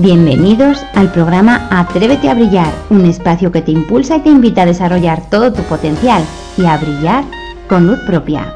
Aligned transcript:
Bienvenidos 0.00 0.86
al 0.94 1.10
programa 1.10 1.66
Atrévete 1.72 2.28
a 2.28 2.34
Brillar, 2.34 2.72
un 2.88 3.04
espacio 3.04 3.50
que 3.50 3.62
te 3.62 3.72
impulsa 3.72 4.18
y 4.18 4.20
te 4.20 4.28
invita 4.28 4.62
a 4.62 4.66
desarrollar 4.66 5.28
todo 5.28 5.52
tu 5.52 5.62
potencial 5.62 6.22
y 6.56 6.66
a 6.66 6.76
brillar 6.76 7.24
con 7.68 7.88
luz 7.88 7.98
propia. 8.06 8.54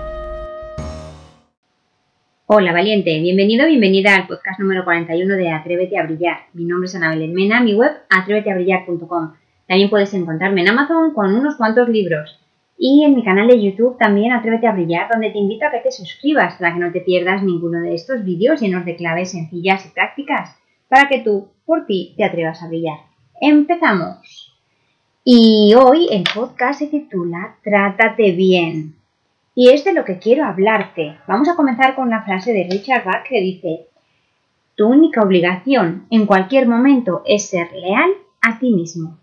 Hola 2.46 2.72
valiente, 2.72 3.18
bienvenido, 3.20 3.66
bienvenida 3.66 4.14
al 4.14 4.28
podcast 4.28 4.60
número 4.60 4.84
41 4.84 5.34
de 5.34 5.50
Atrévete 5.50 5.98
a 5.98 6.04
Brillar. 6.04 6.36
Mi 6.52 6.64
nombre 6.64 6.86
es 6.86 6.94
Ana 6.94 7.10
Belén 7.10 7.34
Mena, 7.34 7.60
mi 7.60 7.74
web 7.74 7.90
atréveteabrillar.com. 8.08 9.32
También 9.66 9.90
puedes 9.90 10.14
encontrarme 10.14 10.60
en 10.60 10.68
Amazon 10.68 11.12
con 11.12 11.34
unos 11.34 11.56
cuantos 11.56 11.88
libros 11.88 12.38
y 12.78 13.02
en 13.02 13.16
mi 13.16 13.24
canal 13.24 13.48
de 13.48 13.60
YouTube 13.60 13.98
también 13.98 14.30
Atrévete 14.30 14.68
a 14.68 14.72
Brillar, 14.74 15.08
donde 15.10 15.30
te 15.30 15.38
invito 15.38 15.66
a 15.66 15.72
que 15.72 15.80
te 15.80 15.90
suscribas 15.90 16.54
para 16.54 16.72
que 16.72 16.78
no 16.78 16.92
te 16.92 17.00
pierdas 17.00 17.42
ninguno 17.42 17.80
de 17.80 17.96
estos 17.96 18.24
vídeos 18.24 18.60
llenos 18.60 18.84
de 18.84 18.94
claves 18.94 19.32
sencillas 19.32 19.84
y 19.86 19.88
prácticas 19.88 20.61
para 20.92 21.08
que 21.08 21.20
tú, 21.20 21.48
por 21.64 21.86
ti, 21.86 22.12
te 22.18 22.24
atrevas 22.24 22.62
a 22.62 22.68
brillar. 22.68 22.98
Empezamos. 23.40 24.54
Y 25.24 25.72
hoy 25.74 26.06
el 26.10 26.22
podcast 26.34 26.80
se 26.80 26.88
titula 26.88 27.56
Trátate 27.64 28.32
bien. 28.32 28.96
Y 29.54 29.70
es 29.70 29.84
de 29.84 29.94
lo 29.94 30.04
que 30.04 30.18
quiero 30.18 30.44
hablarte. 30.44 31.16
Vamos 31.26 31.48
a 31.48 31.56
comenzar 31.56 31.94
con 31.94 32.10
la 32.10 32.24
frase 32.24 32.52
de 32.52 32.68
Richard 32.70 33.06
Bach 33.06 33.26
que 33.26 33.40
dice, 33.40 33.86
tu 34.74 34.86
única 34.86 35.22
obligación 35.22 36.04
en 36.10 36.26
cualquier 36.26 36.68
momento 36.68 37.22
es 37.24 37.48
ser 37.48 37.72
leal 37.72 38.10
a 38.42 38.58
ti 38.58 38.70
mismo. 38.74 39.16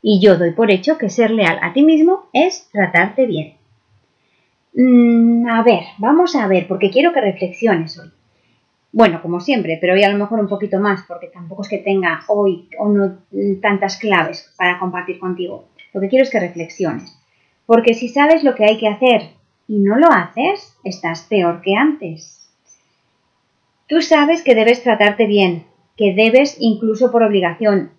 Y 0.00 0.22
yo 0.22 0.38
doy 0.38 0.52
por 0.52 0.70
hecho 0.70 0.96
que 0.96 1.10
ser 1.10 1.32
leal 1.32 1.58
a 1.60 1.74
ti 1.74 1.82
mismo 1.82 2.30
es 2.32 2.66
tratarte 2.72 3.26
bien. 3.26 3.56
Mm, 4.72 5.50
a 5.50 5.62
ver, 5.62 5.82
vamos 5.98 6.34
a 6.34 6.46
ver, 6.46 6.66
porque 6.66 6.90
quiero 6.90 7.12
que 7.12 7.20
reflexiones 7.20 7.98
hoy. 7.98 8.10
Bueno, 8.96 9.20
como 9.20 9.40
siempre, 9.40 9.76
pero 9.78 9.92
hoy 9.92 10.04
a 10.04 10.08
lo 10.08 10.16
mejor 10.16 10.40
un 10.40 10.48
poquito 10.48 10.80
más, 10.80 11.02
porque 11.06 11.26
tampoco 11.26 11.60
es 11.60 11.68
que 11.68 11.76
tenga 11.76 12.24
hoy 12.28 12.66
o 12.78 12.88
no 12.88 13.18
tantas 13.60 13.98
claves 13.98 14.50
para 14.56 14.78
compartir 14.78 15.18
contigo. 15.18 15.66
Lo 15.92 16.00
que 16.00 16.08
quiero 16.08 16.22
es 16.22 16.30
que 16.30 16.40
reflexiones. 16.40 17.14
Porque 17.66 17.92
si 17.92 18.08
sabes 18.08 18.42
lo 18.42 18.54
que 18.54 18.64
hay 18.64 18.78
que 18.78 18.88
hacer 18.88 19.32
y 19.68 19.80
no 19.80 19.98
lo 19.98 20.10
haces, 20.10 20.78
estás 20.82 21.24
peor 21.24 21.60
que 21.60 21.74
antes. 21.74 22.48
Tú 23.86 24.00
sabes 24.00 24.40
que 24.40 24.54
debes 24.54 24.82
tratarte 24.82 25.26
bien, 25.26 25.66
que 25.98 26.14
debes 26.14 26.56
incluso 26.58 27.12
por 27.12 27.22
obligación, 27.22 27.90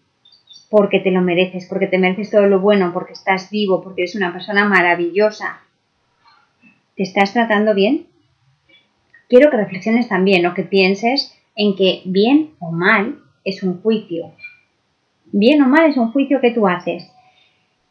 porque 0.72 1.00
te 1.00 1.12
lo 1.12 1.22
mereces, 1.22 1.68
porque 1.70 1.86
te 1.86 2.00
mereces 2.00 2.32
todo 2.32 2.48
lo 2.48 2.60
bueno, 2.60 2.92
porque 2.92 3.14
estás 3.14 3.52
vivo, 3.52 3.84
porque 3.84 4.02
eres 4.02 4.16
una 4.16 4.34
persona 4.34 4.68
maravillosa. 4.68 5.60
¿Te 6.96 7.04
estás 7.04 7.34
tratando 7.34 7.76
bien? 7.76 8.08
Quiero 9.28 9.50
que 9.50 9.58
reflexiones 9.58 10.08
también 10.08 10.46
o 10.46 10.54
que 10.54 10.64
pienses 10.64 11.34
en 11.56 11.76
que 11.76 12.02
bien 12.06 12.52
o 12.60 12.72
mal 12.72 13.20
es 13.44 13.64
un 13.64 13.82
juicio. 13.82 14.32
Bien 15.32 15.62
o 15.62 15.68
mal 15.68 15.90
es 15.90 15.98
un 15.98 16.12
juicio 16.12 16.40
que 16.42 16.52
tú 16.52 16.68
haces. 16.68 17.12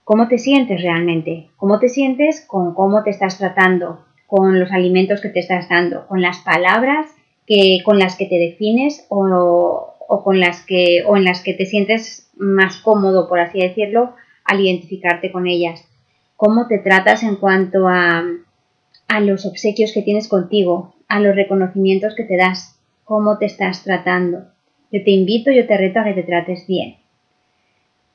¿Cómo 0.05 0.29
te 0.29 0.39
sientes 0.39 0.83
realmente? 0.83 1.49
¿Cómo 1.57 1.79
te 1.79 1.89
sientes 1.89 2.45
con 2.47 2.75
cómo 2.75 3.03
te 3.03 3.11
estás 3.11 3.39
tratando? 3.39 4.05
Con 4.27 4.59
los 4.61 4.71
alimentos 4.73 5.21
que 5.21 5.29
te 5.29 5.41
estás 5.41 5.69
dando, 5.69 6.07
con 6.07 6.21
las 6.23 6.39
palabras 6.39 7.07
que, 7.47 7.81
con 7.85 7.99
las 7.99 8.17
que 8.17 8.27
te 8.27 8.37
defines 8.37 9.07
o, 9.09 9.95
o 10.09 10.25
con 10.25 10.41
las 10.41 10.65
que, 10.65 11.05
o 11.07 11.17
en 11.17 11.25
las 11.25 11.43
que 11.43 11.55
te 11.55 11.67
sientes 11.67 12.31
más 12.37 12.77
cómodo, 12.79 13.29
por 13.29 13.41
así 13.41 13.61
decirlo, 13.61 14.15
al 14.45 14.61
identificarte 14.61 15.33
con 15.33 15.47
ellas. 15.47 15.85
¿Cómo 16.37 16.67
te 16.67 16.79
tratas 16.79 17.23
en 17.23 17.37
cuanto 17.37 17.89
a, 17.89 18.25
a 19.09 19.21
los 19.21 19.47
obsequios 19.47 19.93
que 19.93 20.03
tienes 20.03 20.29
contigo, 20.29 20.95
a 21.09 21.21
los 21.21 21.35
reconocimientos 21.35 22.15
que 22.15 22.25
te 22.25 22.37
das, 22.37 22.79
cómo 23.05 23.39
te 23.39 23.47
estás 23.47 23.85
tratando. 23.85 24.47
Yo 24.91 25.03
te 25.05 25.11
invito, 25.11 25.51
yo 25.51 25.67
te 25.67 25.77
reto 25.77 26.01
a 26.01 26.05
que 26.05 26.15
te 26.15 26.23
trates 26.23 26.67
bien. 26.67 26.97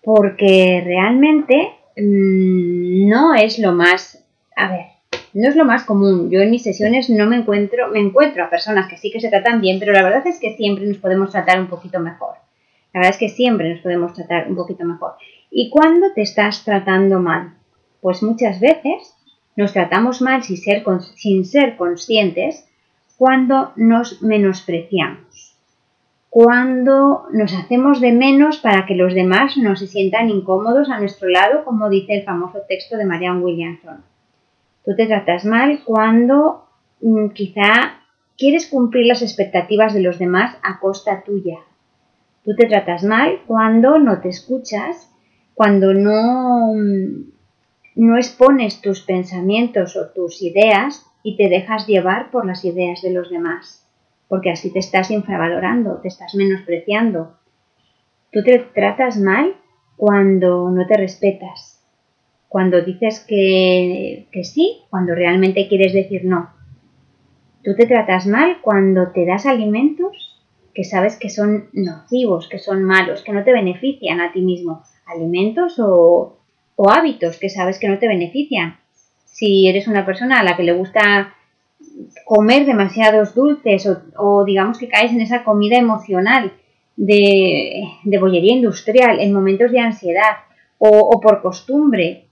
Porque 0.04 0.82
realmente 0.84 1.72
mm, 1.98 3.08
no 3.08 3.36
es 3.36 3.60
lo 3.60 3.72
más, 3.72 4.26
a 4.56 4.72
ver, 4.72 4.86
no 5.34 5.48
es 5.48 5.56
lo 5.56 5.66
más 5.66 5.84
común. 5.84 6.30
Yo 6.30 6.42
en 6.42 6.52
mis 6.52 6.64
sesiones 6.64 7.10
no 7.10 7.26
me 7.28 7.38
encuentro, 7.38 7.90
me 7.90 8.00
encuentro 8.00 8.44
a 8.44 8.50
personas 8.50 8.90
que 8.90 8.98
sí 8.98 9.12
que 9.12 9.22
se 9.22 9.30
tratan 9.30 9.62
bien, 9.62 9.80
pero 9.80 9.94
la 9.94 10.04
verdad 10.04 10.26
es 10.28 10.40
que 10.40 10.56
siempre 10.56 10.86
nos 10.86 10.98
podemos 10.98 11.32
tratar 11.32 11.60
un 11.60 11.68
poquito 11.68 12.00
mejor. 12.00 12.36
La 12.94 13.00
verdad 13.00 13.16
es 13.16 13.20
que 13.20 13.30
siempre 13.30 13.70
nos 13.70 13.82
podemos 13.82 14.14
tratar 14.14 14.48
un 14.50 14.56
poquito 14.56 14.84
mejor. 14.84 15.14
¿Y 15.50 15.70
cuándo 15.70 16.08
te 16.14 16.22
estás 16.22 16.64
tratando 16.66 17.20
mal? 17.20 17.54
Pues 18.02 18.24
muchas 18.24 18.60
veces 18.60 19.16
nos 19.56 19.74
tratamos 19.74 20.22
mal 20.22 20.44
sin 20.44 20.58
ser, 20.58 20.84
sin 21.16 21.46
ser 21.46 21.78
conscientes 21.78 22.68
cuando 23.22 23.72
nos 23.76 24.24
menospreciamos, 24.24 25.56
cuando 26.32 27.28
nos 27.32 27.54
hacemos 27.54 28.02
de 28.02 28.14
menos 28.14 28.58
para 28.58 28.88
que 28.88 28.96
los 28.96 29.14
demás 29.14 29.58
no 29.58 29.76
se 29.76 29.86
sientan 29.86 30.32
incómodos 30.32 30.90
a 30.90 31.00
nuestro 31.00 31.30
lado, 31.30 31.64
como 31.64 31.88
dice 31.88 32.16
el 32.16 32.24
famoso 32.24 32.62
texto 32.68 32.98
de 32.98 33.06
Marianne 33.06 33.44
Williamson. 33.44 34.04
Tú 34.84 34.96
te 34.96 35.06
tratas 35.06 35.46
mal 35.46 35.82
cuando 35.86 36.66
mm, 37.02 37.28
quizá 37.28 38.00
quieres 38.40 38.66
cumplir 38.66 39.06
las 39.06 39.22
expectativas 39.22 39.94
de 39.94 40.02
los 40.02 40.18
demás 40.18 40.58
a 40.64 40.80
costa 40.80 41.22
tuya. 41.24 41.60
Tú 42.44 42.56
te 42.56 42.66
tratas 42.66 43.04
mal 43.04 43.42
cuando 43.46 44.00
no 44.00 44.20
te 44.20 44.30
escuchas, 44.30 45.12
cuando 45.54 45.94
no, 45.94 46.74
mm, 46.74 47.30
no 47.98 48.18
expones 48.18 48.82
tus 48.82 49.02
pensamientos 49.02 49.96
o 49.96 50.08
tus 50.08 50.42
ideas 50.42 51.06
y 51.24 51.38
te 51.38 51.50
dejas 51.50 51.88
llevar 51.88 52.32
por 52.32 52.46
las 52.46 52.66
ideas 52.66 53.02
de 53.02 53.12
los 53.12 53.30
demás, 53.30 53.88
porque 54.28 54.52
así 54.52 54.72
te 54.72 54.80
estás 54.80 55.12
infravalorando, 55.12 56.00
te 56.02 56.08
estás 56.08 56.36
menospreciando. 56.36 57.38
Tú 58.32 58.44
te 58.44 58.60
tratas 58.60 59.18
mal 59.18 59.56
cuando 59.98 60.72
no 60.72 60.88
te 60.88 60.98
respetas, 60.98 61.84
cuando 62.48 62.82
dices 62.82 63.24
que, 63.28 64.28
que 64.32 64.44
sí, 64.44 64.80
cuando 64.90 65.14
realmente 65.16 65.68
quieres 65.68 65.94
decir 65.94 66.26
no. 66.26 66.50
Tú 67.64 67.76
te 67.76 67.86
tratas 67.86 68.26
mal 68.26 68.58
cuando 68.62 69.12
te 69.12 69.26
das 69.26 69.46
alimentos 69.46 70.40
que 70.74 70.84
sabes 70.84 71.18
que 71.18 71.30
son 71.30 71.70
nocivos, 71.74 72.48
que 72.48 72.58
son 72.58 72.84
malos, 72.84 73.24
que 73.24 73.34
no 73.34 73.44
te 73.44 73.52
benefician 73.52 74.22
a 74.22 74.32
ti 74.32 74.42
mismo. 74.42 74.84
Alimentos 75.06 75.78
o, 75.80 76.40
o 76.76 76.90
hábitos 76.90 77.38
que 77.38 77.50
sabes 77.50 77.78
que 77.78 77.90
no 77.90 78.00
te 78.00 78.08
benefician 78.08 78.81
si 79.32 79.68
eres 79.68 79.88
una 79.88 80.06
persona 80.06 80.40
a 80.40 80.44
la 80.44 80.56
que 80.56 80.64
le 80.64 80.74
gusta 80.74 81.34
comer 82.26 82.66
demasiados 82.66 83.34
dulces 83.34 83.90
o, 84.18 84.44
digamos 84.46 84.78
que 84.78 84.88
caes 84.88 85.12
en 85.12 85.22
esa 85.22 85.44
comida 85.44 85.78
emocional 85.78 86.54
de, 86.96 87.84
bollería 88.20 88.54
industrial 88.54 89.20
en 89.20 89.34
momentos 89.34 89.72
de 89.72 89.80
ansiedad 89.80 90.38
o, 90.78 91.20
por 91.22 91.42
costumbre, 91.42 92.28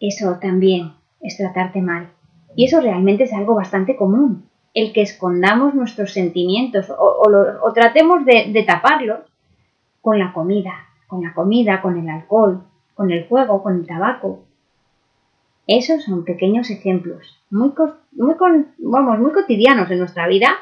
eso 0.00 0.38
también 0.40 0.92
es 1.20 1.36
tratarte 1.36 1.80
mal. 1.80 2.10
Y 2.56 2.64
eso 2.66 2.80
realmente 2.80 3.24
es 3.24 3.32
algo 3.32 3.54
bastante 3.54 3.96
común, 3.96 4.48
el 4.74 4.92
que 4.92 5.02
escondamos 5.02 5.74
nuestros 5.74 6.12
sentimientos 6.12 6.90
o, 6.90 7.22
o 7.62 7.72
tratemos 7.72 8.24
de, 8.24 8.50
de 8.52 8.62
taparlos 8.64 9.20
con 10.00 10.18
la 10.18 10.32
comida, 10.32 10.72
con 11.06 11.22
la 11.22 11.32
comida, 11.32 11.80
con 11.80 11.98
el 11.98 12.08
alcohol, 12.08 12.64
con 12.94 13.10
el 13.10 13.26
juego, 13.28 13.62
con 13.62 13.76
el 13.76 13.86
tabaco. 13.86 14.44
Esos 15.66 16.04
son 16.04 16.24
pequeños 16.24 16.70
ejemplos 16.70 17.42
muy, 17.50 17.72
muy, 18.12 18.34
vamos, 18.78 19.18
muy 19.18 19.32
cotidianos 19.32 19.90
en 19.90 19.98
nuestra 19.98 20.26
vida 20.26 20.56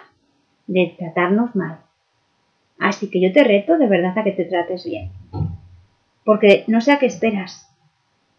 de 0.67 0.95
tratarnos 0.99 1.55
mal. 1.55 1.81
Así 2.79 3.11
que 3.11 3.21
yo 3.21 3.33
te 3.33 3.45
reto 3.45 3.79
de 3.79 3.87
verdad 3.87 4.19
a 4.19 4.25
que 4.25 4.33
te 4.33 4.45
trates 4.45 4.85
bien. 4.85 5.11
Porque 6.25 6.65
no 6.67 6.81
sé 6.81 6.93
a 6.93 6.99
qué 6.99 7.07
esperas. 7.07 7.69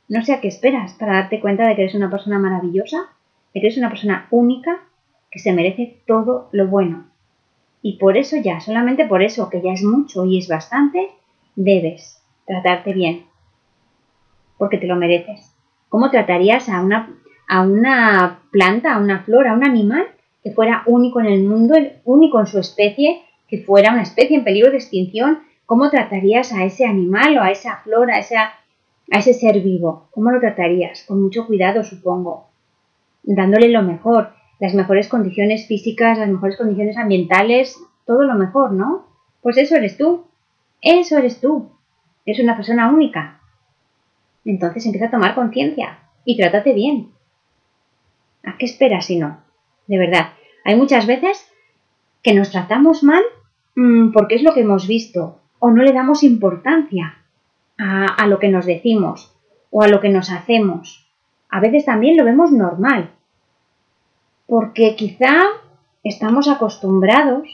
No 0.09 0.23
sé 0.23 0.33
a 0.33 0.41
qué 0.41 0.49
esperas 0.49 0.93
para 0.93 1.13
darte 1.13 1.39
cuenta 1.39 1.65
de 1.65 1.75
que 1.75 1.83
eres 1.83 1.95
una 1.95 2.09
persona 2.09 2.39
maravillosa, 2.39 3.07
de 3.53 3.61
que 3.61 3.67
eres 3.67 3.77
una 3.77 3.89
persona 3.89 4.27
única, 4.31 4.81
que 5.29 5.39
se 5.39 5.53
merece 5.53 6.01
todo 6.05 6.49
lo 6.51 6.67
bueno. 6.67 7.05
Y 7.81 7.97
por 7.97 8.17
eso 8.17 8.35
ya, 8.37 8.59
solamente 8.59 9.05
por 9.05 9.23
eso, 9.23 9.49
que 9.49 9.61
ya 9.61 9.71
es 9.71 9.83
mucho 9.83 10.25
y 10.25 10.37
es 10.37 10.47
bastante, 10.47 11.09
debes 11.55 12.21
tratarte 12.45 12.93
bien. 12.93 13.25
Porque 14.57 14.77
te 14.77 14.87
lo 14.87 14.97
mereces. 14.97 15.50
¿Cómo 15.91 16.09
tratarías 16.09 16.69
a 16.69 16.81
una, 16.81 17.09
a 17.49 17.63
una 17.63 18.39
planta, 18.49 18.93
a 18.93 18.97
una 18.97 19.23
flor, 19.23 19.45
a 19.45 19.53
un 19.53 19.65
animal 19.65 20.07
que 20.41 20.51
fuera 20.51 20.83
único 20.85 21.19
en 21.19 21.25
el 21.25 21.43
mundo, 21.43 21.75
único 22.05 22.39
en 22.39 22.47
su 22.47 22.59
especie, 22.59 23.23
que 23.49 23.57
fuera 23.57 23.91
una 23.91 24.03
especie 24.03 24.37
en 24.37 24.45
peligro 24.45 24.71
de 24.71 24.77
extinción? 24.77 25.39
¿Cómo 25.65 25.89
tratarías 25.89 26.53
a 26.53 26.63
ese 26.63 26.85
animal 26.85 27.37
o 27.37 27.41
a 27.41 27.51
esa 27.51 27.81
flor, 27.83 28.09
a, 28.09 28.19
a 28.19 29.19
ese 29.19 29.33
ser 29.33 29.59
vivo? 29.59 30.07
¿Cómo 30.11 30.31
lo 30.31 30.39
tratarías? 30.39 31.03
Con 31.05 31.21
mucho 31.21 31.45
cuidado, 31.45 31.83
supongo. 31.83 32.47
Dándole 33.23 33.67
lo 33.67 33.83
mejor, 33.83 34.29
las 34.61 34.73
mejores 34.73 35.09
condiciones 35.09 35.67
físicas, 35.67 36.19
las 36.19 36.29
mejores 36.29 36.55
condiciones 36.55 36.95
ambientales, 36.95 37.77
todo 38.05 38.23
lo 38.23 38.35
mejor, 38.35 38.71
¿no? 38.71 39.07
Pues 39.41 39.57
eso 39.57 39.75
eres 39.75 39.97
tú. 39.97 40.23
Eso 40.81 41.17
eres 41.17 41.41
tú. 41.41 41.69
Eres 42.25 42.41
una 42.41 42.55
persona 42.55 42.89
única. 42.89 43.40
Entonces 44.45 44.85
empieza 44.85 45.07
a 45.07 45.11
tomar 45.11 45.35
conciencia 45.35 45.99
y 46.25 46.37
trátate 46.37 46.73
bien. 46.73 47.11
¿A 48.43 48.57
qué 48.57 48.65
esperas 48.65 49.05
si 49.05 49.17
no? 49.17 49.41
De 49.87 49.97
verdad, 49.97 50.33
hay 50.63 50.75
muchas 50.75 51.05
veces 51.05 51.47
que 52.21 52.33
nos 52.33 52.51
tratamos 52.51 53.03
mal 53.03 53.23
mm, 53.75 54.11
porque 54.11 54.35
es 54.35 54.43
lo 54.43 54.53
que 54.53 54.61
hemos 54.61 54.87
visto, 54.87 55.39
o 55.59 55.69
no 55.69 55.83
le 55.83 55.93
damos 55.93 56.23
importancia 56.23 57.17
a, 57.77 58.27
lo 58.27 58.37
que 58.39 58.49
nos 58.49 58.65
decimos 58.65 59.35
o 59.71 59.81
a 59.81 59.87
lo 59.87 59.99
que 59.99 60.09
nos 60.09 60.31
hacemos. 60.31 61.07
A 61.49 61.59
veces 61.59 61.85
también 61.85 62.17
lo 62.17 62.25
vemos 62.25 62.51
normal, 62.51 63.11
porque 64.47 64.95
quizá 64.95 65.41
estamos 66.03 66.47
acostumbrados 66.47 67.47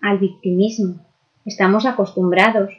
al 0.00 0.18
victimismo, 0.18 0.96
estamos 1.44 1.86
acostumbrados 1.86 2.70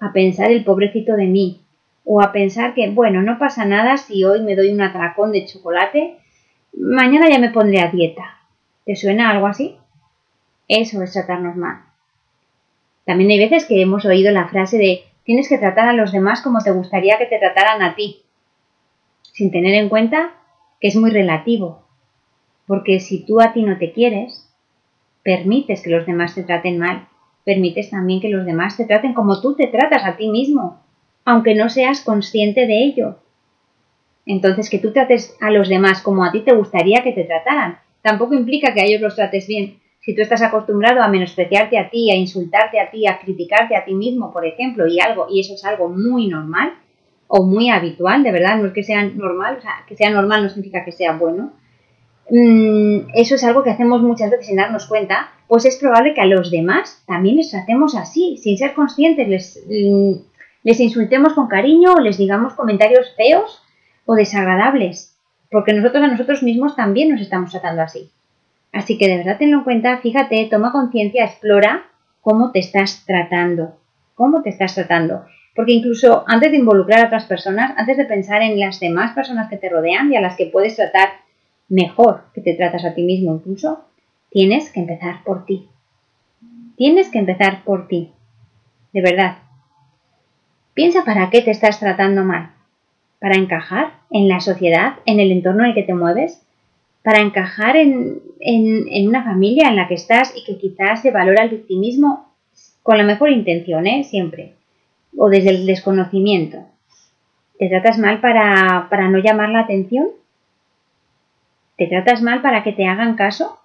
a 0.00 0.12
pensar 0.12 0.50
el 0.50 0.64
pobrecito 0.64 1.14
de 1.14 1.26
mí, 1.26 1.63
o 2.04 2.20
a 2.20 2.32
pensar 2.32 2.74
que, 2.74 2.90
bueno, 2.90 3.22
no 3.22 3.38
pasa 3.38 3.64
nada 3.64 3.96
si 3.96 4.24
hoy 4.24 4.42
me 4.42 4.56
doy 4.56 4.70
un 4.70 4.82
atracón 4.82 5.32
de 5.32 5.46
chocolate, 5.46 6.18
mañana 6.76 7.28
ya 7.28 7.38
me 7.38 7.50
pondré 7.50 7.80
a 7.80 7.90
dieta. 7.90 8.38
¿Te 8.84 8.96
suena 8.96 9.30
algo 9.30 9.46
así? 9.46 9.76
Eso 10.68 11.02
es 11.02 11.12
tratarnos 11.12 11.56
mal. 11.56 11.82
También 13.04 13.30
hay 13.30 13.38
veces 13.38 13.66
que 13.66 13.80
hemos 13.80 14.04
oído 14.04 14.32
la 14.32 14.48
frase 14.48 14.78
de 14.78 15.04
tienes 15.24 15.48
que 15.48 15.58
tratar 15.58 15.88
a 15.88 15.92
los 15.92 16.12
demás 16.12 16.42
como 16.42 16.60
te 16.60 16.70
gustaría 16.70 17.18
que 17.18 17.26
te 17.26 17.38
trataran 17.38 17.82
a 17.82 17.94
ti, 17.94 18.22
sin 19.32 19.50
tener 19.50 19.74
en 19.74 19.88
cuenta 19.88 20.32
que 20.80 20.88
es 20.88 20.96
muy 20.96 21.10
relativo, 21.10 21.82
porque 22.66 23.00
si 23.00 23.24
tú 23.24 23.40
a 23.40 23.52
ti 23.52 23.62
no 23.62 23.78
te 23.78 23.92
quieres, 23.92 24.50
permites 25.22 25.82
que 25.82 25.90
los 25.90 26.06
demás 26.06 26.34
te 26.34 26.42
traten 26.42 26.78
mal, 26.78 27.08
permites 27.44 27.90
también 27.90 28.20
que 28.20 28.28
los 28.28 28.44
demás 28.44 28.76
te 28.76 28.84
traten 28.84 29.14
como 29.14 29.40
tú 29.40 29.54
te 29.54 29.66
tratas 29.66 30.04
a 30.04 30.16
ti 30.16 30.28
mismo, 30.28 30.83
aunque 31.24 31.54
no 31.54 31.68
seas 31.68 32.00
consciente 32.02 32.66
de 32.66 32.84
ello. 32.84 33.16
Entonces, 34.26 34.70
que 34.70 34.78
tú 34.78 34.92
trates 34.92 35.36
a 35.40 35.50
los 35.50 35.68
demás 35.68 36.00
como 36.02 36.24
a 36.24 36.32
ti 36.32 36.40
te 36.40 36.54
gustaría 36.54 37.02
que 37.02 37.12
te 37.12 37.24
trataran, 37.24 37.78
tampoco 38.02 38.34
implica 38.34 38.72
que 38.72 38.80
a 38.80 38.84
ellos 38.84 39.00
los 39.00 39.16
trates 39.16 39.46
bien, 39.46 39.78
si 40.00 40.14
tú 40.14 40.20
estás 40.20 40.42
acostumbrado 40.42 41.02
a 41.02 41.08
menospreciarte 41.08 41.78
a 41.78 41.88
ti, 41.88 42.10
a 42.10 42.16
insultarte 42.16 42.78
a 42.78 42.90
ti, 42.90 43.06
a 43.06 43.18
criticarte 43.18 43.74
a 43.74 43.84
ti 43.84 43.94
mismo, 43.94 44.32
por 44.32 44.46
ejemplo, 44.46 44.86
y 44.86 45.00
algo, 45.00 45.26
y 45.30 45.40
eso 45.40 45.54
es 45.54 45.64
algo 45.64 45.88
muy 45.88 46.28
normal 46.28 46.74
o 47.26 47.42
muy 47.42 47.70
habitual, 47.70 48.22
de 48.22 48.30
verdad, 48.30 48.58
no 48.58 48.66
es 48.66 48.74
que 48.74 48.82
sea 48.82 49.02
normal, 49.02 49.56
o 49.58 49.62
sea, 49.62 49.84
que 49.88 49.96
sea 49.96 50.10
normal 50.10 50.42
no 50.42 50.48
significa 50.50 50.84
que 50.84 50.92
sea 50.92 51.16
bueno. 51.16 51.52
Mm, 52.30 53.08
eso 53.14 53.34
es 53.34 53.44
algo 53.44 53.62
que 53.62 53.70
hacemos 53.70 54.02
muchas 54.02 54.30
veces 54.30 54.46
sin 54.46 54.56
darnos 54.56 54.86
cuenta, 54.86 55.30
pues 55.48 55.64
es 55.64 55.76
probable 55.76 56.14
que 56.14 56.20
a 56.20 56.26
los 56.26 56.50
demás 56.50 57.02
también 57.06 57.36
les 57.36 57.50
tratemos 57.50 57.94
así, 57.94 58.36
sin 58.36 58.58
ser 58.58 58.74
conscientes, 58.74 59.28
les, 59.28 59.64
mm, 59.66 60.12
les 60.64 60.80
insultemos 60.80 61.34
con 61.34 61.46
cariño 61.46 61.92
o 61.92 62.00
les 62.00 62.18
digamos 62.18 62.54
comentarios 62.54 63.14
feos 63.16 63.62
o 64.06 64.14
desagradables, 64.14 65.16
porque 65.50 65.72
nosotros 65.72 66.02
a 66.02 66.08
nosotros 66.08 66.42
mismos 66.42 66.74
también 66.74 67.10
nos 67.10 67.20
estamos 67.20 67.50
tratando 67.50 67.82
así. 67.82 68.10
Así 68.72 68.98
que 68.98 69.06
de 69.06 69.18
verdad 69.18 69.38
tenlo 69.38 69.58
en 69.58 69.64
cuenta, 69.64 69.98
fíjate, 69.98 70.48
toma 70.50 70.72
conciencia, 70.72 71.24
explora 71.24 71.84
cómo 72.22 72.50
te 72.50 72.58
estás 72.58 73.04
tratando, 73.06 73.76
cómo 74.14 74.42
te 74.42 74.50
estás 74.50 74.74
tratando. 74.74 75.26
Porque 75.54 75.72
incluso 75.72 76.24
antes 76.26 76.50
de 76.50 76.56
involucrar 76.56 77.04
a 77.04 77.06
otras 77.06 77.26
personas, 77.26 77.72
antes 77.76 77.96
de 77.96 78.06
pensar 78.06 78.42
en 78.42 78.58
las 78.58 78.80
demás 78.80 79.12
personas 79.14 79.48
que 79.48 79.58
te 79.58 79.68
rodean 79.68 80.12
y 80.12 80.16
a 80.16 80.20
las 80.20 80.34
que 80.34 80.46
puedes 80.46 80.74
tratar 80.74 81.10
mejor 81.68 82.24
que 82.34 82.40
te 82.40 82.54
tratas 82.54 82.84
a 82.84 82.94
ti 82.94 83.02
mismo 83.02 83.34
incluso, 83.34 83.84
tienes 84.30 84.70
que 84.70 84.80
empezar 84.80 85.22
por 85.24 85.44
ti. 85.44 85.68
Tienes 86.76 87.08
que 87.10 87.18
empezar 87.18 87.62
por 87.64 87.86
ti. 87.86 88.10
De 88.92 89.00
verdad. 89.00 89.36
Piensa 90.74 91.04
para 91.04 91.30
qué 91.30 91.40
te 91.40 91.50
estás 91.50 91.80
tratando 91.80 92.24
mal. 92.24 92.50
¿Para 93.20 93.36
encajar 93.36 93.94
en 94.10 94.28
la 94.28 94.40
sociedad, 94.40 94.96
en 95.06 95.20
el 95.20 95.32
entorno 95.32 95.62
en 95.62 95.70
el 95.70 95.74
que 95.74 95.84
te 95.84 95.94
mueves? 95.94 96.44
para 97.04 97.20
encajar 97.20 97.76
en, 97.76 98.22
una 99.06 99.22
familia 99.22 99.68
en 99.68 99.76
la 99.76 99.86
que 99.86 99.94
estás 99.94 100.34
y 100.34 100.42
que 100.42 100.58
quizás 100.58 101.02
se 101.02 101.10
valora 101.10 101.44
el 101.44 101.50
victimismo 101.50 102.32
con 102.82 102.96
la 102.96 103.04
mejor 103.04 103.30
intención, 103.30 103.86
¿eh? 103.86 104.04
Siempre. 104.04 104.54
O 105.14 105.28
desde 105.28 105.50
el 105.50 105.66
desconocimiento. 105.66 106.64
¿Te 107.58 107.68
tratas 107.68 107.98
mal 107.98 108.22
para, 108.22 108.88
para 108.88 109.08
no 109.10 109.18
llamar 109.18 109.50
la 109.50 109.60
atención? 109.60 110.08
¿Te 111.76 111.88
tratas 111.88 112.22
mal 112.22 112.40
para 112.40 112.62
que 112.62 112.72
te 112.72 112.86
hagan 112.86 113.16
caso? 113.16 113.58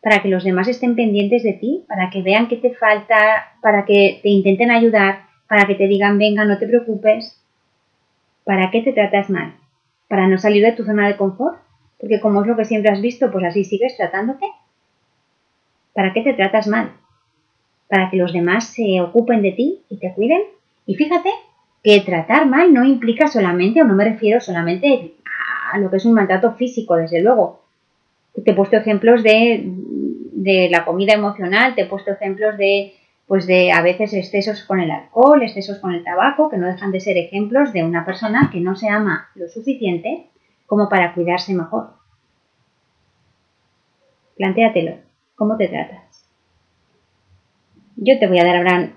¿Para 0.00 0.22
que 0.22 0.28
los 0.28 0.44
demás 0.44 0.68
estén 0.68 0.94
pendientes 0.94 1.42
de 1.42 1.54
ti? 1.54 1.84
¿Para 1.88 2.10
que 2.10 2.22
vean 2.22 2.46
qué 2.46 2.56
te 2.56 2.74
falta? 2.74 3.16
¿Para 3.60 3.84
que 3.84 4.20
te 4.22 4.28
intenten 4.28 4.70
ayudar? 4.70 5.31
¿Para 5.52 5.66
que 5.66 5.74
te 5.74 5.86
digan, 5.86 6.16
venga, 6.16 6.46
no 6.46 6.56
te 6.56 6.66
preocupes? 6.66 7.38
¿Para 8.42 8.70
qué 8.70 8.80
te 8.80 8.94
tratas 8.94 9.28
mal? 9.28 9.52
¿Para 10.08 10.26
no 10.26 10.38
salir 10.38 10.64
de 10.64 10.72
tu 10.72 10.82
zona 10.82 11.06
de 11.06 11.18
confort? 11.18 11.58
Porque 12.00 12.20
como 12.20 12.40
es 12.40 12.46
lo 12.46 12.56
que 12.56 12.64
siempre 12.64 12.90
has 12.90 13.02
visto, 13.02 13.30
pues 13.30 13.44
así 13.44 13.62
sigues 13.62 13.94
tratándote. 13.98 14.46
¿Para 15.92 16.14
qué 16.14 16.22
te 16.22 16.32
tratas 16.32 16.68
mal? 16.68 16.92
Para 17.86 18.08
que 18.08 18.16
los 18.16 18.32
demás 18.32 18.64
se 18.68 19.02
ocupen 19.02 19.42
de 19.42 19.52
ti 19.52 19.82
y 19.90 19.98
te 19.98 20.14
cuiden. 20.14 20.40
Y 20.86 20.94
fíjate 20.94 21.28
que 21.84 22.00
tratar 22.00 22.46
mal 22.46 22.72
no 22.72 22.86
implica 22.86 23.26
solamente, 23.26 23.82
o 23.82 23.84
no 23.84 23.92
me 23.92 24.04
refiero 24.04 24.40
solamente 24.40 25.16
a 25.70 25.78
lo 25.78 25.90
que 25.90 25.98
es 25.98 26.06
un 26.06 26.14
maltrato 26.14 26.52
físico, 26.54 26.96
desde 26.96 27.20
luego. 27.20 27.60
Te 28.42 28.52
he 28.52 28.54
puesto 28.54 28.78
ejemplos 28.78 29.22
de, 29.22 29.64
de 30.32 30.70
la 30.70 30.86
comida 30.86 31.12
emocional, 31.12 31.74
te 31.74 31.82
he 31.82 31.86
puesto 31.86 32.10
ejemplos 32.10 32.56
de, 32.56 32.94
pues 33.32 33.46
de 33.46 33.72
a 33.72 33.80
veces 33.80 34.12
excesos 34.12 34.62
con 34.62 34.78
el 34.78 34.90
alcohol, 34.90 35.42
excesos 35.42 35.78
con 35.78 35.94
el 35.94 36.04
tabaco, 36.04 36.50
que 36.50 36.58
no 36.58 36.66
dejan 36.66 36.92
de 36.92 37.00
ser 37.00 37.16
ejemplos 37.16 37.72
de 37.72 37.82
una 37.82 38.04
persona 38.04 38.50
que 38.52 38.60
no 38.60 38.76
se 38.76 38.90
ama 38.90 39.30
lo 39.34 39.48
suficiente 39.48 40.26
como 40.66 40.90
para 40.90 41.14
cuidarse 41.14 41.54
mejor. 41.54 41.94
Plantéatelo, 44.36 44.96
¿cómo 45.34 45.56
te 45.56 45.68
tratas? 45.68 46.28
Yo 47.96 48.18
te 48.18 48.28
voy 48.28 48.38
a 48.38 48.44
dar 48.44 48.56
ahora 48.56 48.92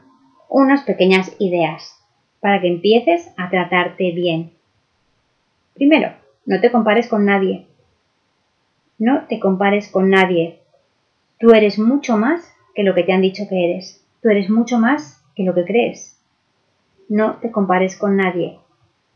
unas 0.49 0.83
pequeñas 0.83 1.33
ideas 1.39 1.97
para 2.41 2.59
que 2.59 2.67
empieces 2.67 3.31
a 3.37 3.49
tratarte 3.49 4.11
bien. 4.11 4.51
Primero, 5.75 6.11
no 6.45 6.59
te 6.59 6.73
compares 6.73 7.07
con 7.07 7.23
nadie. 7.23 7.67
No 8.97 9.27
te 9.29 9.39
compares 9.39 9.87
con 9.87 10.09
nadie. 10.09 10.59
Tú 11.39 11.51
eres 11.51 11.79
mucho 11.79 12.17
más 12.17 12.53
que 12.73 12.83
lo 12.83 12.93
que 12.93 13.03
te 13.03 13.13
han 13.13 13.21
dicho 13.21 13.43
que 13.49 13.71
eres. 13.71 14.04
Tú 14.25 14.31
eres 14.31 14.49
mucho 14.49 14.79
más 14.79 15.23
que 15.35 15.43
lo 15.43 15.53
que 15.53 15.65
crees. 15.65 16.19
No 17.09 17.35
te 17.35 17.51
compares 17.51 17.95
con 17.95 18.17
nadie. 18.17 18.57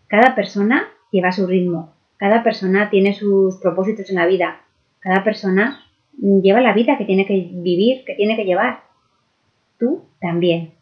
Cada 0.05 0.35
persona 0.35 0.87
lleva 1.09 1.31
su 1.31 1.47
ritmo. 1.47 1.95
Cada 2.17 2.43
persona 2.43 2.91
tiene 2.91 3.15
sus 3.15 3.57
propósitos 3.57 4.11
en 4.11 4.17
la 4.17 4.27
vida. 4.27 4.61
Cada 4.99 5.23
persona 5.23 5.83
lleva 6.21 6.61
la 6.61 6.73
vida 6.73 6.95
que 6.99 7.05
tiene 7.05 7.25
que 7.25 7.49
vivir, 7.51 8.05
que 8.05 8.13
tiene 8.13 8.35
que 8.35 8.45
llevar. 8.45 8.81
Tú 9.79 10.03
también. 10.21 10.73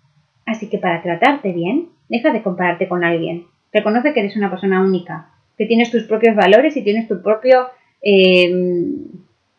Así 0.46 0.68
que 0.68 0.78
para 0.78 1.02
tratarte 1.02 1.54
bien, 1.54 1.88
deja 2.10 2.34
de 2.34 2.44
compararte 2.44 2.90
con 2.90 3.06
alguien. 3.06 3.46
Reconoce 3.72 4.14
que 4.14 4.20
eres 4.20 4.36
una 4.36 4.50
persona 4.50 4.82
única, 4.82 5.30
que 5.58 5.68
tienes 5.68 5.90
tus 5.90 6.04
propios 6.04 6.36
valores 6.36 6.76
y 6.76 6.84
tienes 6.84 7.08
tu 7.08 7.22
propio 7.22 7.68
eh, 8.02 8.52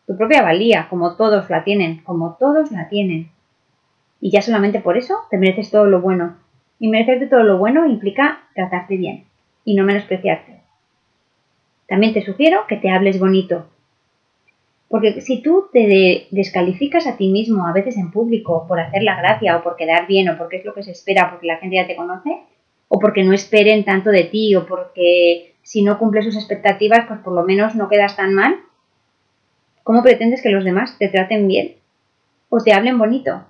tu 0.05 0.15
propia 0.15 0.43
valía, 0.43 0.85
como 0.91 1.15
todos 1.15 1.49
la 1.49 1.63
tienen, 1.63 2.03
como 2.03 2.37
todos 2.39 2.71
la 2.71 2.87
tienen. 2.87 3.31
Y 4.21 4.31
ya 4.31 4.41
solamente 4.41 4.79
por 4.79 4.97
eso 4.97 5.15
te 5.29 5.37
mereces 5.37 5.71
todo 5.71 5.85
lo 5.85 6.01
bueno. 6.01 6.37
Y 6.79 6.87
merecerte 6.87 7.27
todo 7.27 7.43
lo 7.43 7.57
bueno 7.57 7.85
implica 7.85 8.39
tratarte 8.53 8.97
bien 8.97 9.25
y 9.65 9.75
no 9.75 9.83
menospreciarte. 9.83 10.59
También 11.87 12.13
te 12.13 12.23
sugiero 12.23 12.65
que 12.67 12.77
te 12.77 12.89
hables 12.89 13.19
bonito. 13.19 13.67
Porque 14.87 15.21
si 15.21 15.41
tú 15.41 15.67
te 15.71 16.27
descalificas 16.31 17.05
a 17.05 17.17
ti 17.17 17.29
mismo, 17.29 17.67
a 17.67 17.73
veces 17.73 17.97
en 17.97 18.11
público, 18.11 18.65
por 18.67 18.79
hacer 18.79 19.03
la 19.03 19.15
gracia 19.15 19.57
o 19.57 19.63
por 19.63 19.75
quedar 19.75 20.07
bien 20.07 20.29
o 20.29 20.37
porque 20.37 20.57
es 20.57 20.65
lo 20.65 20.73
que 20.73 20.83
se 20.83 20.91
espera 20.91 21.29
porque 21.29 21.47
la 21.47 21.57
gente 21.57 21.75
ya 21.75 21.87
te 21.87 21.95
conoce, 21.95 22.39
o 22.87 22.99
porque 22.99 23.23
no 23.23 23.33
esperen 23.33 23.85
tanto 23.85 24.09
de 24.09 24.23
ti 24.23 24.55
o 24.55 24.65
porque 24.65 25.53
si 25.61 25.83
no 25.83 25.99
cumples 25.99 26.25
sus 26.25 26.35
expectativas, 26.35 27.05
pues 27.07 27.19
por 27.19 27.33
lo 27.33 27.43
menos 27.43 27.75
no 27.75 27.87
quedas 27.87 28.15
tan 28.15 28.33
mal, 28.33 28.55
¿cómo 29.83 30.01
pretendes 30.01 30.41
que 30.41 30.49
los 30.49 30.63
demás 30.63 30.97
te 30.97 31.07
traten 31.07 31.47
bien 31.47 31.75
o 32.49 32.57
te 32.57 32.73
hablen 32.73 32.97
bonito? 32.97 33.45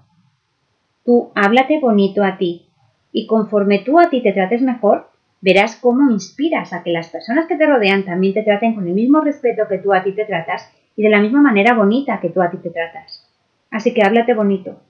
Tú 1.09 1.31
háblate 1.33 1.79
bonito 1.79 2.23
a 2.23 2.37
ti 2.37 2.67
y 3.11 3.25
conforme 3.25 3.79
tú 3.79 3.97
a 3.97 4.11
ti 4.11 4.21
te 4.21 4.31
trates 4.31 4.61
mejor, 4.61 5.09
verás 5.41 5.75
cómo 5.75 6.11
inspiras 6.11 6.71
a 6.71 6.83
que 6.83 6.91
las 6.91 7.09
personas 7.09 7.47
que 7.47 7.55
te 7.55 7.65
rodean 7.65 8.05
también 8.05 8.35
te 8.35 8.43
traten 8.43 8.75
con 8.75 8.87
el 8.87 8.93
mismo 8.93 9.19
respeto 9.19 9.67
que 9.67 9.79
tú 9.79 9.91
a 9.91 10.03
ti 10.03 10.11
te 10.11 10.25
tratas 10.25 10.71
y 10.95 11.01
de 11.01 11.09
la 11.09 11.19
misma 11.19 11.41
manera 11.41 11.73
bonita 11.73 12.19
que 12.19 12.29
tú 12.29 12.43
a 12.43 12.51
ti 12.51 12.57
te 12.57 12.69
tratas. 12.69 13.27
Así 13.71 13.91
que 13.91 14.03
háblate 14.03 14.35
bonito, 14.35 14.81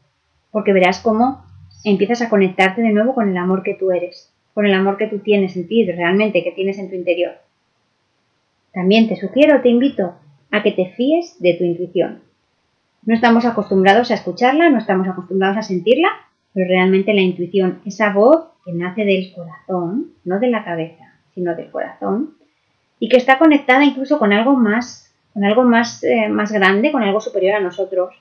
porque 0.51 0.73
verás 0.73 0.99
cómo 0.99 1.45
empiezas 1.85 2.21
a 2.21 2.27
conectarte 2.27 2.81
de 2.81 2.91
nuevo 2.91 3.15
con 3.15 3.29
el 3.29 3.37
amor 3.37 3.63
que 3.63 3.75
tú 3.75 3.91
eres, 3.91 4.29
con 4.53 4.65
el 4.65 4.73
amor 4.73 4.97
que 4.97 5.07
tú 5.07 5.19
tienes 5.19 5.55
en 5.55 5.69
ti, 5.69 5.89
realmente 5.89 6.43
que 6.43 6.51
tienes 6.51 6.79
en 6.79 6.89
tu 6.89 6.95
interior. 6.95 7.35
También 8.73 9.07
te 9.07 9.15
sugiero, 9.15 9.61
te 9.61 9.69
invito 9.69 10.15
a 10.51 10.63
que 10.63 10.73
te 10.73 10.87
fíes 10.97 11.37
de 11.39 11.53
tu 11.53 11.63
intuición. 11.63 12.28
No 13.03 13.15
estamos 13.15 13.45
acostumbrados 13.45 14.11
a 14.11 14.15
escucharla, 14.15 14.69
no 14.69 14.77
estamos 14.77 15.07
acostumbrados 15.07 15.57
a 15.57 15.61
sentirla, 15.61 16.09
pero 16.53 16.67
realmente 16.67 17.13
la 17.13 17.21
intuición, 17.21 17.79
esa 17.85 18.11
voz 18.13 18.49
que 18.65 18.73
nace 18.73 19.05
del 19.05 19.31
corazón, 19.33 20.11
no 20.25 20.39
de 20.39 20.49
la 20.49 20.63
cabeza, 20.63 21.13
sino 21.33 21.55
del 21.55 21.71
corazón, 21.71 22.35
y 22.99 23.09
que 23.09 23.17
está 23.17 23.37
conectada 23.39 23.85
incluso 23.85 24.19
con 24.19 24.33
algo 24.33 24.55
más, 24.55 25.13
con 25.33 25.45
algo 25.45 25.63
más, 25.63 26.03
eh, 26.03 26.27
más 26.29 26.51
grande, 26.51 26.91
con 26.91 27.03
algo 27.03 27.21
superior 27.21 27.55
a 27.55 27.61
nosotros. 27.61 28.13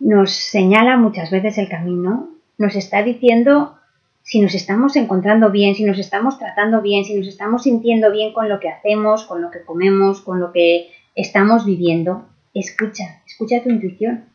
nos 0.00 0.32
señala 0.32 0.96
muchas 0.96 1.30
veces 1.30 1.58
el 1.58 1.68
camino, 1.68 2.28
nos 2.58 2.74
está 2.74 3.04
diciendo 3.04 3.76
si 4.22 4.40
nos 4.40 4.54
estamos 4.54 4.96
encontrando 4.96 5.50
bien, 5.50 5.74
si 5.74 5.84
nos 5.84 5.98
estamos 5.98 6.38
tratando 6.38 6.80
bien, 6.80 7.04
si 7.04 7.14
nos 7.14 7.26
estamos 7.26 7.64
sintiendo 7.64 8.10
bien 8.10 8.32
con 8.32 8.48
lo 8.48 8.60
que 8.60 8.68
hacemos, 8.68 9.24
con 9.24 9.42
lo 9.42 9.50
que 9.50 9.62
comemos, 9.62 10.20
con 10.20 10.40
lo 10.40 10.52
que 10.52 10.90
estamos 11.14 11.64
viviendo. 11.64 12.24
Escucha, 12.54 13.22
escucha 13.26 13.62
tu 13.62 13.70
intuición. 13.70 14.26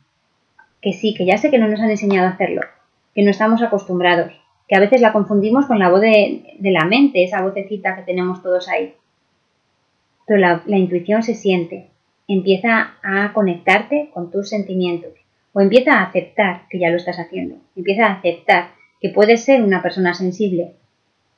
Que 0.81 0.93
sí, 0.93 1.13
que 1.13 1.25
ya 1.25 1.37
sé 1.37 1.51
que 1.51 1.59
no 1.59 1.67
nos 1.67 1.79
han 1.79 1.91
enseñado 1.91 2.27
a 2.27 2.31
hacerlo, 2.31 2.61
que 3.13 3.23
no 3.23 3.31
estamos 3.31 3.61
acostumbrados, 3.61 4.31
que 4.67 4.75
a 4.75 4.79
veces 4.79 5.01
la 5.01 5.13
confundimos 5.13 5.65
con 5.65 5.79
la 5.79 5.89
voz 5.89 6.01
de, 6.01 6.57
la 6.61 6.85
mente, 6.85 7.23
esa 7.23 7.41
vocecita 7.41 7.95
que 7.95 8.03
tenemos 8.03 8.41
todos 8.41 8.67
ahí. 8.69 8.93
Pero 10.25 10.39
la, 10.39 10.63
la 10.65 10.77
intuición 10.77 11.23
se 11.23 11.35
siente, 11.35 11.89
empieza 12.27 12.95
a 13.01 13.33
conectarte 13.33 14.09
con 14.13 14.31
tus 14.31 14.49
sentimientos 14.49 15.13
o 15.53 15.61
empieza 15.61 15.93
a 15.93 16.03
aceptar 16.03 16.67
que 16.69 16.79
ya 16.79 16.89
lo 16.89 16.97
estás 16.97 17.17
haciendo, 17.17 17.55
empieza 17.75 18.07
a 18.07 18.13
aceptar 18.13 18.71
que 19.01 19.09
puedes 19.09 19.43
ser 19.43 19.63
una 19.63 19.81
persona 19.81 20.13
sensible 20.13 20.73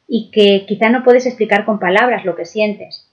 y 0.08 0.32
que 0.32 0.66
quizá 0.66 0.90
no 0.90 1.04
puedes 1.04 1.26
explicar 1.26 1.66
con 1.66 1.80
palabras 1.80 2.26
lo 2.26 2.36
que 2.36 2.46
sientes, 2.46 3.10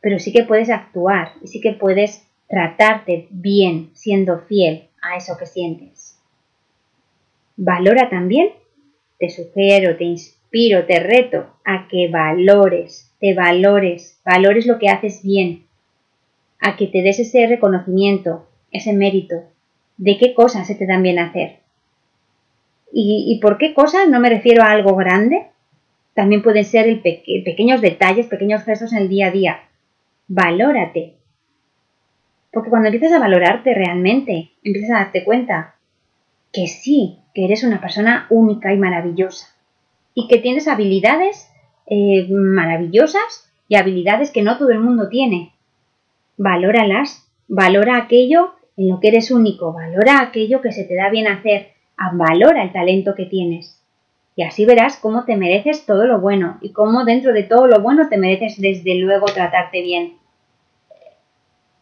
pero 0.00 0.18
sí 0.18 0.32
que 0.32 0.44
puedes 0.44 0.70
actuar 0.70 1.32
y 1.42 1.48
sí 1.48 1.60
que 1.60 1.72
puedes 1.72 2.26
tratarte 2.54 3.26
bien 3.30 3.90
siendo 3.94 4.38
fiel 4.42 4.84
a 5.02 5.16
eso 5.16 5.36
que 5.36 5.44
sientes. 5.44 6.16
Valora 7.56 8.08
también, 8.08 8.50
te 9.18 9.28
sugiero, 9.28 9.96
te 9.96 10.04
inspiro, 10.04 10.86
te 10.86 11.00
reto 11.00 11.46
a 11.64 11.88
que 11.88 12.06
valores, 12.08 13.12
te 13.18 13.34
valores, 13.34 14.20
valores 14.24 14.66
lo 14.66 14.78
que 14.78 14.88
haces 14.88 15.24
bien, 15.24 15.64
a 16.60 16.76
que 16.76 16.86
te 16.86 17.02
des 17.02 17.18
ese 17.18 17.44
reconocimiento, 17.48 18.46
ese 18.70 18.92
mérito, 18.92 19.42
de 19.96 20.16
qué 20.16 20.32
cosas 20.32 20.68
se 20.68 20.76
te 20.76 20.86
dan 20.86 21.02
bien 21.02 21.18
hacer. 21.18 21.56
¿Y, 22.92 23.40
por 23.42 23.58
qué 23.58 23.74
cosas? 23.74 24.08
No 24.08 24.20
me 24.20 24.30
refiero 24.30 24.62
a 24.62 24.70
algo 24.70 24.94
grande. 24.94 25.48
También 26.14 26.44
pueden 26.44 26.64
ser 26.64 26.86
el 26.86 27.00
pequeños 27.00 27.80
detalles, 27.80 28.28
pequeños 28.28 28.62
gestos 28.62 28.92
en 28.92 28.98
el 28.98 29.08
día 29.08 29.26
a 29.26 29.30
día. 29.32 29.60
Valórate. 30.28 31.14
Porque 32.54 32.70
cuando 32.70 32.88
empiezas 32.88 33.12
a 33.12 33.18
valorarte 33.18 33.74
realmente, 33.74 34.52
empiezas 34.62 34.90
a 34.90 35.04
darte 35.04 35.24
cuenta 35.24 35.74
que 36.52 36.68
sí, 36.68 37.18
que 37.34 37.44
eres 37.44 37.64
una 37.64 37.80
persona 37.80 38.26
única 38.30 38.72
y 38.72 38.78
maravillosa. 38.78 39.48
Y 40.14 40.28
que 40.28 40.38
tienes 40.38 40.68
habilidades 40.68 41.50
eh, 41.86 42.28
maravillosas 42.30 43.50
y 43.68 43.74
habilidades 43.74 44.30
que 44.30 44.42
no 44.42 44.56
todo 44.56 44.70
el 44.70 44.78
mundo 44.78 45.08
tiene. 45.08 45.52
Valóralas, 46.36 47.28
valora 47.48 47.96
aquello 47.96 48.54
en 48.76 48.88
lo 48.88 49.00
que 49.00 49.08
eres 49.08 49.32
único, 49.32 49.72
valora 49.72 50.20
aquello 50.20 50.60
que 50.60 50.70
se 50.70 50.84
te 50.84 50.94
da 50.94 51.10
bien 51.10 51.26
hacer, 51.26 51.72
valora 52.12 52.62
el 52.62 52.72
talento 52.72 53.14
que 53.16 53.26
tienes. 53.26 53.80
Y 54.36 54.42
así 54.42 54.64
verás 54.64 54.96
cómo 54.96 55.24
te 55.24 55.36
mereces 55.36 55.86
todo 55.86 56.06
lo 56.06 56.20
bueno 56.20 56.58
y 56.60 56.72
cómo 56.72 57.04
dentro 57.04 57.32
de 57.32 57.42
todo 57.42 57.66
lo 57.66 57.80
bueno 57.80 58.08
te 58.08 58.16
mereces 58.16 58.60
desde 58.60 58.94
luego 58.96 59.26
tratarte 59.26 59.82
bien. 59.82 60.14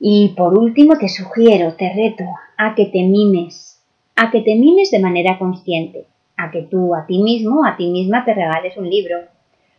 Y 0.05 0.31
por 0.37 0.59
último 0.59 0.99
te 0.99 1.09
sugiero, 1.09 1.75
te 1.75 1.93
reto 1.95 2.25
a 2.59 2.75
que 2.75 2.87
te 2.87 3.05
mimes, 3.05 3.81
a 4.17 4.33
que 4.33 4.41
te 4.41 4.57
mimes 4.57 4.91
de 4.91 4.99
manera 4.99 5.39
consciente, 5.39 6.07
a 6.37 6.51
que 6.51 6.63
tú 6.63 6.93
a 6.97 7.07
ti 7.07 7.23
mismo, 7.23 7.65
a 7.65 7.77
ti 7.77 7.87
misma 7.89 8.25
te 8.25 8.35
regales 8.35 8.77
un 8.77 8.91
libro, 8.91 9.19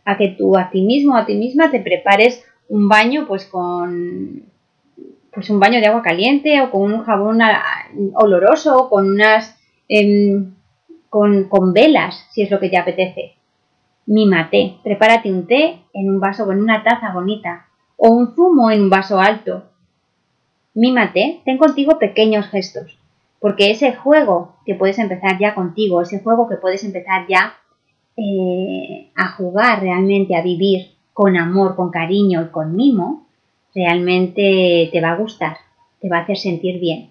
a 0.02 0.16
que 0.16 0.28
tú 0.28 0.56
a 0.56 0.70
ti 0.70 0.80
mismo, 0.80 1.14
a 1.14 1.26
ti 1.26 1.34
misma 1.34 1.70
te 1.70 1.80
prepares 1.80 2.42
un 2.70 2.88
baño 2.88 3.26
pues 3.28 3.44
con 3.44 4.44
pues 5.30 5.50
un 5.50 5.60
baño 5.60 5.78
de 5.80 5.88
agua 5.88 6.00
caliente 6.00 6.62
o 6.62 6.70
con 6.70 6.90
un 6.90 7.04
jabón 7.04 7.40
oloroso 8.14 8.78
o 8.78 8.88
con 8.88 9.06
unas 9.10 9.60
em, 9.90 10.54
con, 11.10 11.50
con, 11.50 11.74
velas 11.74 12.28
si 12.30 12.40
es 12.40 12.50
lo 12.50 12.60
que 12.60 12.70
te 12.70 12.78
apetece. 12.78 13.34
Mímate, 14.06 14.78
prepárate 14.82 15.30
un 15.30 15.46
té 15.46 15.80
en 15.92 16.08
un 16.08 16.18
vaso 16.18 16.50
en 16.50 16.60
una 16.60 16.82
taza 16.82 17.12
bonita 17.12 17.66
o 17.98 18.08
un 18.08 18.34
zumo 18.34 18.70
en 18.70 18.84
un 18.84 18.88
vaso 18.88 19.20
alto. 19.20 19.73
Mímate, 20.74 21.40
ten 21.44 21.56
contigo 21.56 21.98
pequeños 21.98 22.46
gestos, 22.46 22.98
porque 23.38 23.70
ese 23.70 23.94
juego 23.94 24.56
que 24.66 24.74
puedes 24.74 24.98
empezar 24.98 25.38
ya 25.38 25.54
contigo, 25.54 26.02
ese 26.02 26.20
juego 26.20 26.48
que 26.48 26.56
puedes 26.56 26.82
empezar 26.82 27.26
ya 27.28 27.54
eh, 28.16 29.10
a 29.14 29.28
jugar 29.36 29.80
realmente, 29.80 30.34
a 30.36 30.42
vivir 30.42 30.90
con 31.12 31.36
amor, 31.36 31.76
con 31.76 31.90
cariño 31.90 32.42
y 32.42 32.48
con 32.48 32.74
mimo, 32.74 33.26
realmente 33.72 34.88
te 34.90 35.00
va 35.00 35.12
a 35.12 35.16
gustar, 35.16 35.58
te 36.00 36.08
va 36.08 36.18
a 36.18 36.20
hacer 36.22 36.36
sentir 36.36 36.80
bien 36.80 37.10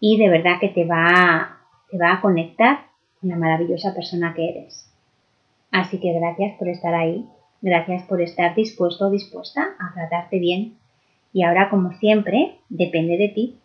y 0.00 0.18
de 0.18 0.28
verdad 0.28 0.58
que 0.60 0.68
te 0.68 0.84
va, 0.84 1.58
te 1.90 1.98
va 1.98 2.14
a 2.14 2.20
conectar 2.20 2.86
con 3.20 3.30
la 3.30 3.36
maravillosa 3.36 3.94
persona 3.94 4.34
que 4.34 4.48
eres. 4.48 4.90
Así 5.70 5.98
que 5.98 6.12
gracias 6.12 6.56
por 6.58 6.68
estar 6.68 6.94
ahí, 6.94 7.26
gracias 7.60 8.02
por 8.04 8.20
estar 8.20 8.54
dispuesto 8.54 9.06
o 9.06 9.10
dispuesta 9.10 9.76
a 9.78 9.94
tratarte 9.94 10.38
bien 10.38 10.76
y 11.36 11.42
ahora 11.42 11.68
como 11.68 11.92
siempre 11.92 12.54
depende 12.70 13.18
de 13.18 13.28
ti. 13.28 13.58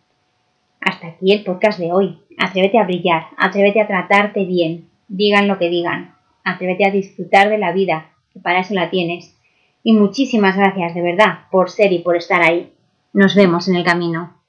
Hasta 0.78 1.06
aquí 1.06 1.32
el 1.32 1.42
podcast 1.42 1.78
de 1.78 1.90
hoy. 1.90 2.18
Atrévete 2.36 2.78
a 2.78 2.84
brillar, 2.84 3.28
atrévete 3.38 3.80
a 3.80 3.86
tratarte 3.86 4.44
bien, 4.44 4.90
digan 5.08 5.48
lo 5.48 5.58
que 5.58 5.70
digan, 5.70 6.14
atrévete 6.44 6.84
a 6.84 6.90
disfrutar 6.90 7.48
de 7.48 7.56
la 7.56 7.72
vida, 7.72 8.10
que 8.34 8.40
para 8.40 8.60
eso 8.60 8.74
la 8.74 8.90
tienes 8.90 9.38
y 9.82 9.94
muchísimas 9.94 10.54
gracias 10.54 10.94
de 10.94 11.00
verdad 11.00 11.46
por 11.50 11.70
ser 11.70 11.94
y 11.94 12.00
por 12.00 12.14
estar 12.14 12.42
ahí. 12.42 12.74
Nos 13.14 13.34
vemos 13.34 13.66
en 13.68 13.76
el 13.76 13.84
camino. 13.84 14.41